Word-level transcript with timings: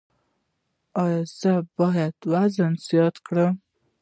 ایا 1.03 1.21
زه 1.39 1.53
باید 1.77 2.15
وزن 2.31 2.73
زیات 2.87 3.15
کړم؟ 3.25 3.53